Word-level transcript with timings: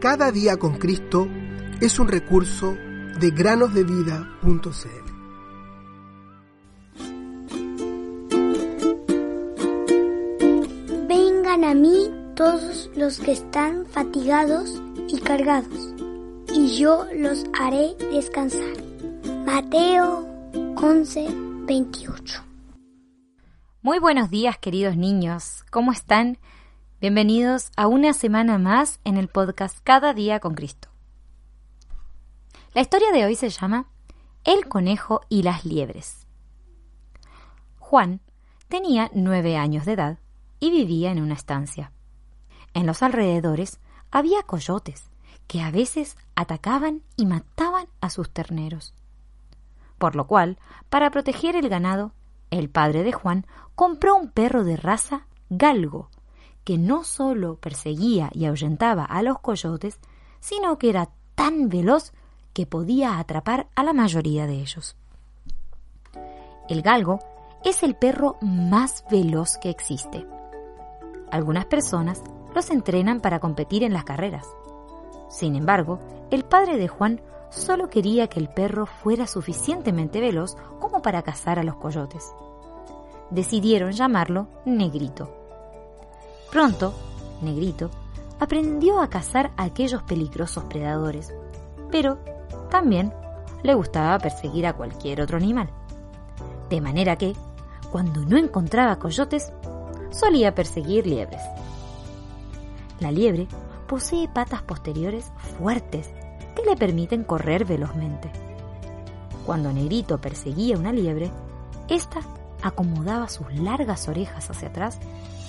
Cada 0.00 0.32
día 0.32 0.56
con 0.56 0.78
Cristo 0.78 1.28
es 1.78 1.98
un 1.98 2.08
recurso 2.08 2.74
de 3.20 3.30
granosdevida.cl. 3.32 4.66
Vengan 11.06 11.64
a 11.64 11.74
mí 11.74 12.10
todos 12.34 12.88
los 12.96 13.18
que 13.18 13.32
están 13.32 13.84
fatigados 13.84 14.80
y 15.06 15.20
cargados, 15.20 15.94
y 16.54 16.78
yo 16.78 17.04
los 17.14 17.44
haré 17.52 17.94
descansar. 18.10 18.82
Mateo 19.44 20.26
11, 20.76 21.28
28. 21.66 22.42
Muy 23.82 23.98
buenos 23.98 24.30
días 24.30 24.56
queridos 24.56 24.96
niños, 24.96 25.62
¿cómo 25.70 25.92
están? 25.92 26.38
Bienvenidos 27.00 27.72
a 27.78 27.86
una 27.86 28.12
semana 28.12 28.58
más 28.58 29.00
en 29.04 29.16
el 29.16 29.28
podcast 29.28 29.78
Cada 29.82 30.12
día 30.12 30.38
con 30.38 30.54
Cristo. 30.54 30.90
La 32.74 32.82
historia 32.82 33.10
de 33.10 33.24
hoy 33.24 33.36
se 33.36 33.48
llama 33.48 33.86
El 34.44 34.68
conejo 34.68 35.22
y 35.30 35.42
las 35.42 35.64
liebres. 35.64 36.26
Juan 37.78 38.20
tenía 38.68 39.10
nueve 39.14 39.56
años 39.56 39.86
de 39.86 39.92
edad 39.94 40.18
y 40.58 40.70
vivía 40.70 41.10
en 41.10 41.22
una 41.22 41.32
estancia. 41.32 41.90
En 42.74 42.84
los 42.84 43.02
alrededores 43.02 43.80
había 44.10 44.42
coyotes 44.42 45.04
que 45.46 45.62
a 45.62 45.70
veces 45.70 46.18
atacaban 46.34 47.00
y 47.16 47.24
mataban 47.24 47.86
a 48.02 48.10
sus 48.10 48.28
terneros. 48.28 48.92
Por 49.96 50.16
lo 50.16 50.26
cual, 50.26 50.58
para 50.90 51.10
proteger 51.10 51.56
el 51.56 51.70
ganado, 51.70 52.12
el 52.50 52.68
padre 52.68 53.04
de 53.04 53.12
Juan 53.12 53.46
compró 53.74 54.16
un 54.16 54.30
perro 54.30 54.64
de 54.64 54.76
raza 54.76 55.26
galgo, 55.48 56.10
que 56.70 56.78
no 56.78 57.02
solo 57.02 57.56
perseguía 57.56 58.30
y 58.32 58.44
ahuyentaba 58.44 59.04
a 59.04 59.24
los 59.24 59.40
coyotes, 59.40 59.98
sino 60.38 60.78
que 60.78 60.88
era 60.88 61.08
tan 61.34 61.68
veloz 61.68 62.12
que 62.52 62.64
podía 62.64 63.18
atrapar 63.18 63.66
a 63.74 63.82
la 63.82 63.92
mayoría 63.92 64.46
de 64.46 64.60
ellos. 64.60 64.94
El 66.68 66.82
galgo 66.82 67.18
es 67.64 67.82
el 67.82 67.96
perro 67.96 68.36
más 68.40 69.04
veloz 69.10 69.58
que 69.58 69.68
existe. 69.68 70.28
Algunas 71.32 71.64
personas 71.64 72.22
los 72.54 72.70
entrenan 72.70 73.18
para 73.18 73.40
competir 73.40 73.82
en 73.82 73.92
las 73.92 74.04
carreras. 74.04 74.46
Sin 75.28 75.56
embargo, 75.56 75.98
el 76.30 76.44
padre 76.44 76.76
de 76.76 76.86
Juan 76.86 77.20
solo 77.50 77.90
quería 77.90 78.28
que 78.28 78.38
el 78.38 78.48
perro 78.48 78.86
fuera 78.86 79.26
suficientemente 79.26 80.20
veloz 80.20 80.54
como 80.78 81.02
para 81.02 81.22
cazar 81.22 81.58
a 81.58 81.64
los 81.64 81.74
coyotes. 81.74 82.32
Decidieron 83.32 83.90
llamarlo 83.90 84.46
Negrito. 84.64 85.39
Pronto, 86.50 86.94
Negrito 87.42 87.90
aprendió 88.40 89.00
a 89.00 89.08
cazar 89.08 89.52
a 89.56 89.64
aquellos 89.64 90.02
peligrosos 90.02 90.64
predadores, 90.64 91.32
pero 91.90 92.18
también 92.70 93.12
le 93.62 93.74
gustaba 93.74 94.18
perseguir 94.18 94.66
a 94.66 94.72
cualquier 94.72 95.20
otro 95.20 95.36
animal. 95.36 95.70
De 96.68 96.80
manera 96.80 97.16
que, 97.16 97.34
cuando 97.92 98.22
no 98.22 98.36
encontraba 98.36 98.98
coyotes, 98.98 99.52
solía 100.10 100.54
perseguir 100.54 101.06
liebres. 101.06 101.42
La 102.98 103.10
liebre 103.10 103.46
posee 103.86 104.28
patas 104.28 104.62
posteriores 104.62 105.32
fuertes 105.58 106.10
que 106.56 106.68
le 106.68 106.76
permiten 106.76 107.24
correr 107.24 107.64
velozmente. 107.64 108.30
Cuando 109.46 109.72
Negrito 109.72 110.20
perseguía 110.20 110.76
una 110.76 110.92
liebre, 110.92 111.30
ésta 111.88 112.20
acomodaba 112.62 113.28
sus 113.28 113.52
largas 113.54 114.08
orejas 114.08 114.50
hacia 114.50 114.68
atrás 114.68 114.98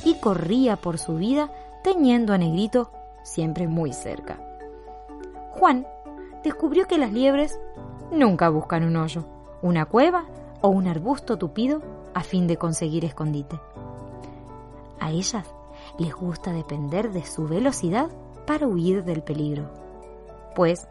y 0.04 0.16
corría 0.16 0.76
por 0.76 0.98
su 0.98 1.16
vida 1.16 1.52
teniendo 1.84 2.34
a 2.34 2.38
Negrito 2.38 2.92
siempre 3.24 3.68
muy 3.68 3.94
cerca. 3.94 4.40
Juan 5.52 5.86
descubrió 6.44 6.88
que 6.88 6.98
las 6.98 7.12
liebres 7.12 7.60
nunca 8.12 8.50
buscan 8.50 8.84
un 8.84 8.96
hoyo, 8.96 9.26
una 9.62 9.86
cueva 9.86 10.26
o 10.62 10.70
un 10.70 10.88
arbusto 10.88 11.38
tupido 11.38 11.82
a 12.14 12.22
fin 12.22 12.48
de 12.48 12.58
conseguir 12.58 13.06
escondite. 13.06 13.60
A 15.00 15.12
ellas 15.12 15.46
les 15.98 16.14
gusta 16.14 16.52
depender 16.52 17.12
de 17.12 17.26
su 17.26 17.48
velocidad 17.48 18.10
para 18.46 18.68
huir 18.68 19.04
del 19.04 19.24
peligro, 19.24 19.70
pues, 20.56 20.88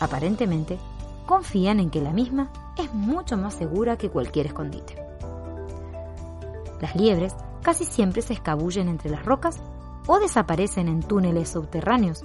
aparentemente, 0.00 0.78
confían 1.26 1.80
en 1.80 1.90
que 1.90 2.00
la 2.00 2.12
misma 2.12 2.50
es 2.76 2.92
mucho 2.92 3.36
más 3.36 3.54
segura 3.54 3.96
que 3.96 4.10
cualquier 4.10 4.46
escondite. 4.46 5.05
Las 6.80 6.94
liebres 6.94 7.34
casi 7.62 7.84
siempre 7.84 8.22
se 8.22 8.34
escabullen 8.34 8.88
entre 8.88 9.10
las 9.10 9.24
rocas 9.24 9.60
o 10.06 10.18
desaparecen 10.18 10.88
en 10.88 11.02
túneles 11.02 11.48
subterráneos, 11.48 12.24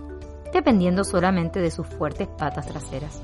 dependiendo 0.53 1.03
solamente 1.03 1.59
de 1.59 1.71
sus 1.71 1.87
fuertes 1.87 2.27
patas 2.27 2.67
traseras. 2.67 3.21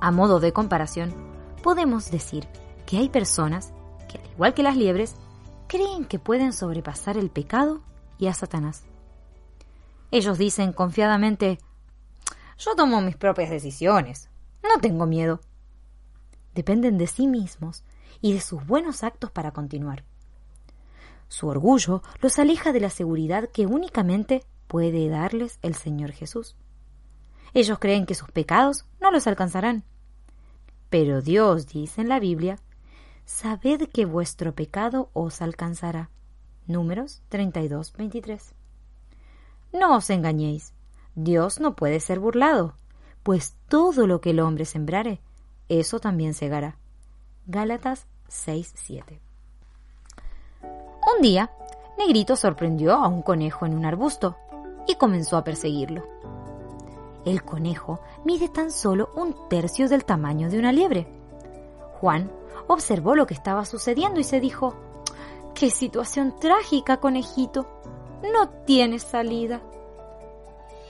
A 0.00 0.10
modo 0.10 0.38
de 0.38 0.52
comparación, 0.52 1.14
podemos 1.62 2.10
decir 2.10 2.46
que 2.86 2.98
hay 2.98 3.08
personas 3.08 3.72
que, 4.08 4.18
al 4.18 4.30
igual 4.30 4.54
que 4.54 4.62
las 4.62 4.76
liebres, 4.76 5.16
creen 5.66 6.04
que 6.04 6.18
pueden 6.18 6.52
sobrepasar 6.52 7.16
el 7.16 7.30
pecado 7.30 7.80
y 8.18 8.26
a 8.26 8.34
Satanás. 8.34 8.84
Ellos 10.10 10.38
dicen 10.38 10.72
confiadamente, 10.72 11.58
yo 12.58 12.76
tomo 12.76 13.00
mis 13.00 13.16
propias 13.16 13.50
decisiones, 13.50 14.28
no 14.62 14.80
tengo 14.80 15.06
miedo. 15.06 15.40
Dependen 16.54 16.98
de 16.98 17.06
sí 17.06 17.26
mismos 17.26 17.82
y 18.24 18.32
de 18.32 18.40
sus 18.40 18.66
buenos 18.66 19.04
actos 19.04 19.30
para 19.30 19.50
continuar. 19.50 20.02
Su 21.28 21.46
orgullo 21.46 22.02
los 22.22 22.38
aleja 22.38 22.72
de 22.72 22.80
la 22.80 22.88
seguridad 22.88 23.50
que 23.50 23.66
únicamente 23.66 24.42
puede 24.66 25.10
darles 25.10 25.58
el 25.60 25.74
Señor 25.74 26.12
Jesús. 26.12 26.56
Ellos 27.52 27.78
creen 27.78 28.06
que 28.06 28.14
sus 28.14 28.30
pecados 28.30 28.86
no 28.98 29.10
los 29.10 29.26
alcanzarán. 29.26 29.84
Pero 30.88 31.20
Dios 31.20 31.66
dice 31.66 32.00
en 32.00 32.08
la 32.08 32.18
Biblia, 32.18 32.58
Sabed 33.26 33.90
que 33.92 34.06
vuestro 34.06 34.54
pecado 34.54 35.10
os 35.12 35.42
alcanzará. 35.42 36.08
Números 36.66 37.20
32, 37.28 37.92
23. 37.92 38.54
No 39.74 39.96
os 39.96 40.08
engañéis. 40.08 40.72
Dios 41.14 41.60
no 41.60 41.76
puede 41.76 42.00
ser 42.00 42.20
burlado, 42.20 42.74
pues 43.22 43.54
todo 43.68 44.06
lo 44.06 44.22
que 44.22 44.30
el 44.30 44.40
hombre 44.40 44.64
sembrare, 44.64 45.20
eso 45.68 46.00
también 46.00 46.32
segará. 46.32 46.78
Gálatas 47.46 48.06
6, 48.34 48.74
7. 48.76 49.20
Un 50.62 51.22
día, 51.22 51.50
Negrito 51.96 52.34
sorprendió 52.34 52.94
a 52.94 53.06
un 53.06 53.22
conejo 53.22 53.64
en 53.64 53.74
un 53.74 53.86
arbusto 53.86 54.36
y 54.88 54.96
comenzó 54.96 55.36
a 55.36 55.44
perseguirlo. 55.44 56.02
El 57.24 57.44
conejo 57.44 58.00
mide 58.24 58.48
tan 58.48 58.70
solo 58.70 59.10
un 59.14 59.48
tercio 59.48 59.88
del 59.88 60.04
tamaño 60.04 60.50
de 60.50 60.58
una 60.58 60.72
liebre. 60.72 61.06
Juan 62.00 62.30
observó 62.66 63.14
lo 63.14 63.26
que 63.26 63.34
estaba 63.34 63.64
sucediendo 63.64 64.18
y 64.20 64.24
se 64.24 64.40
dijo, 64.40 64.74
¡Qué 65.54 65.70
situación 65.70 66.34
trágica, 66.38 66.98
conejito! 66.98 67.66
No 68.32 68.48
tienes 68.66 69.04
salida. 69.04 69.62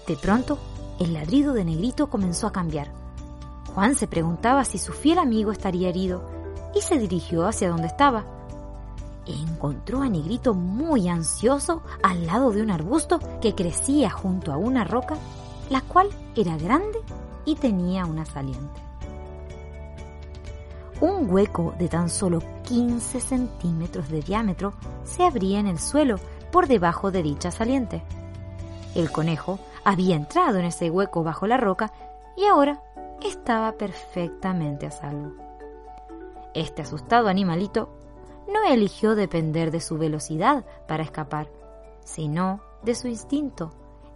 De 0.08 0.16
pronto, 0.16 0.58
el 0.98 1.12
ladrido 1.12 1.52
de 1.52 1.64
Negrito 1.64 2.08
comenzó 2.08 2.46
a 2.46 2.52
cambiar. 2.52 2.90
Juan 3.74 3.94
se 3.96 4.08
preguntaba 4.08 4.64
si 4.64 4.78
su 4.78 4.92
fiel 4.92 5.18
amigo 5.18 5.52
estaría 5.52 5.90
herido 5.90 6.43
y 6.74 6.80
se 6.80 6.98
dirigió 6.98 7.46
hacia 7.46 7.68
donde 7.68 7.86
estaba. 7.86 8.24
Encontró 9.26 10.02
a 10.02 10.08
Negrito 10.08 10.54
muy 10.54 11.08
ansioso 11.08 11.82
al 12.02 12.26
lado 12.26 12.50
de 12.50 12.62
un 12.62 12.70
arbusto 12.70 13.18
que 13.40 13.54
crecía 13.54 14.10
junto 14.10 14.52
a 14.52 14.56
una 14.56 14.84
roca, 14.84 15.16
la 15.70 15.80
cual 15.80 16.08
era 16.36 16.56
grande 16.56 16.98
y 17.44 17.54
tenía 17.56 18.04
una 18.04 18.26
saliente. 18.26 18.80
Un 21.00 21.30
hueco 21.30 21.74
de 21.78 21.88
tan 21.88 22.08
solo 22.08 22.40
15 22.64 23.20
centímetros 23.20 24.08
de 24.08 24.22
diámetro 24.22 24.74
se 25.04 25.24
abría 25.24 25.58
en 25.58 25.66
el 25.66 25.78
suelo 25.78 26.16
por 26.52 26.66
debajo 26.66 27.10
de 27.10 27.22
dicha 27.22 27.50
saliente. 27.50 28.02
El 28.94 29.10
conejo 29.10 29.58
había 29.84 30.16
entrado 30.16 30.58
en 30.58 30.66
ese 30.66 30.90
hueco 30.90 31.24
bajo 31.24 31.46
la 31.46 31.56
roca 31.56 31.92
y 32.36 32.44
ahora 32.44 32.82
estaba 33.22 33.72
perfectamente 33.72 34.86
a 34.86 34.90
salvo. 34.90 35.43
Este 36.54 36.82
asustado 36.82 37.28
animalito 37.28 37.90
no 38.48 38.64
eligió 38.64 39.14
depender 39.14 39.70
de 39.70 39.80
su 39.80 39.98
velocidad 39.98 40.64
para 40.86 41.02
escapar, 41.02 41.50
sino 42.04 42.60
de 42.82 42.94
su 42.94 43.08
instinto, 43.08 43.70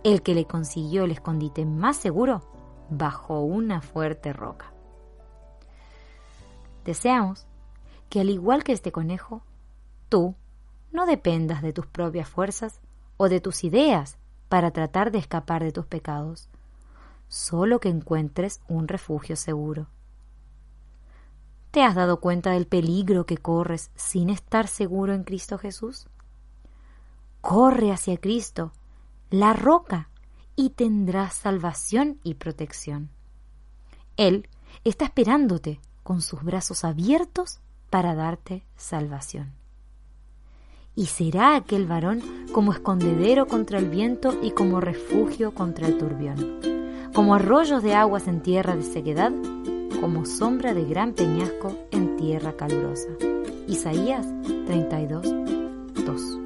el 0.05 0.23
que 0.23 0.35
le 0.35 0.46
consiguió 0.46 1.05
el 1.05 1.11
escondite 1.11 1.64
más 1.64 1.96
seguro 1.96 2.43
bajo 2.90 3.40
una 3.40 3.81
fuerte 3.81 4.32
roca. 4.32 4.73
Deseamos 6.85 7.46
que 8.08 8.20
al 8.20 8.31
igual 8.31 8.64
que 8.64 8.73
este 8.73 8.93
conejo, 8.93 9.43
tú 10.08 10.34
no 10.93 11.06
dependas 11.06 11.61
de 11.61 11.73
tus 11.73 11.87
propias 11.87 12.29
fuerzas 12.29 12.81
o 13.17 13.29
de 13.29 13.41
tus 13.41 13.64
ideas 13.64 14.17
para 14.49 14.70
tratar 14.70 15.11
de 15.11 15.19
escapar 15.19 15.62
de 15.62 15.73
tus 15.73 15.87
pecados, 15.87 16.49
solo 17.29 17.81
que 17.81 17.88
encuentres 17.88 18.61
un 18.69 18.88
refugio 18.88 19.37
seguro. 19.37 19.88
¿Te 21.79 21.85
has 21.85 21.95
dado 21.95 22.19
cuenta 22.19 22.51
del 22.51 22.67
peligro 22.67 23.25
que 23.25 23.37
corres 23.37 23.93
sin 23.95 24.31
estar 24.31 24.67
seguro 24.67 25.15
en 25.15 25.23
Cristo 25.23 25.59
Jesús? 25.59 26.09
Corre 27.41 27.93
hacia 27.93 28.17
Cristo, 28.17 28.73
la 29.31 29.53
roca, 29.53 30.09
y 30.57 30.71
tendrás 30.71 31.35
salvación 31.35 32.19
y 32.25 32.35
protección. 32.35 33.11
Él 34.17 34.49
está 34.83 35.05
esperándote 35.05 35.81
con 36.03 36.21
sus 36.21 36.43
brazos 36.43 36.83
abiertos 36.83 37.61
para 37.91 38.17
darte 38.17 38.65
salvación. 38.75 39.53
Y 40.97 41.07
será 41.07 41.55
aquel 41.55 41.87
varón 41.87 42.21
como 42.51 42.73
escondedero 42.73 43.47
contra 43.47 43.79
el 43.79 43.89
viento 43.89 44.37
y 44.43 44.51
como 44.51 44.81
refugio 44.81 45.55
contra 45.55 45.87
el 45.87 45.97
turbión, 45.97 46.59
como 47.15 47.37
arroyos 47.37 47.85
de 47.85 47.95
aguas 47.95 48.27
en 48.27 48.43
tierra 48.43 48.75
de 48.75 48.83
sequedad, 48.83 49.31
como 50.00 50.25
sombra 50.25 50.75
de 50.75 50.85
gran 50.85 51.12
peñasco 51.12 51.76
en 51.90 52.17
tierra 52.17 52.52
calurosa. 52.52 53.08
Isaías 53.67 54.26
32, 54.67 55.23
2. 56.05 56.38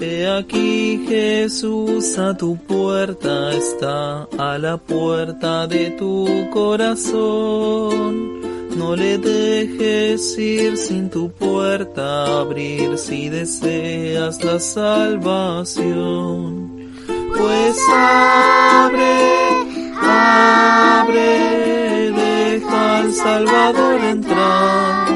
He 0.00 0.26
aquí 0.28 1.04
Jesús 1.06 2.18
a 2.18 2.36
tu 2.36 2.56
puerta 2.56 3.52
está, 3.52 4.24
a 4.36 4.58
la 4.58 4.76
puerta 4.76 5.66
de 5.68 5.90
tu 5.92 6.48
corazón. 6.50 8.42
No 8.76 8.96
le 8.96 9.18
dejes 9.18 10.36
ir 10.38 10.76
sin 10.76 11.08
tu 11.10 11.30
puerta 11.30 12.40
abrir 12.40 12.98
si 12.98 13.28
deseas 13.28 14.42
la 14.42 14.58
salvación. 14.58 15.92
Pues 17.36 17.78
abre, 17.90 19.30
abre, 20.00 21.71
al 23.02 23.12
Salvador 23.12 24.00
entrar 24.04 25.08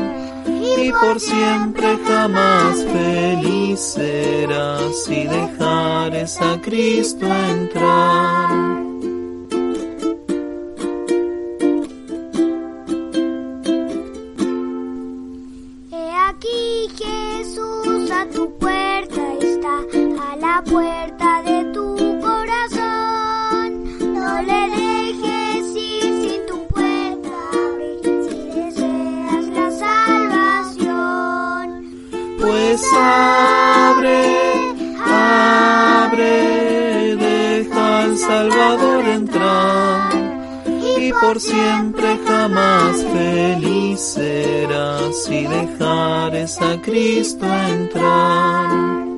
y 0.50 0.90
por 0.90 1.20
siempre 1.20 1.96
jamás 2.04 2.84
feliz 2.84 3.78
serás 3.78 5.04
si 5.04 5.22
dejares 5.24 6.40
a 6.40 6.60
Cristo 6.60 7.26
entrar. 7.26 8.82
He 15.92 16.10
aquí 16.28 16.88
Jesús 17.02 18.10
a 18.10 18.26
tu 18.34 18.52
puerta 18.58 19.22
está, 19.40 19.76
a 20.28 20.36
la 20.36 20.64
puerta 20.64 21.15
abre, 32.96 34.22
abre, 35.04 36.36
deja 37.16 38.02
al 38.02 38.16
Salvador 38.16 39.08
entrar 39.08 40.10
y 40.98 41.12
por 41.12 41.40
siempre 41.40 42.18
jamás 42.26 43.04
feliz 43.12 44.00
serás 44.00 45.24
si 45.24 45.46
dejares 45.46 46.60
a 46.60 46.80
Cristo 46.82 47.46
entrar. 47.46 49.15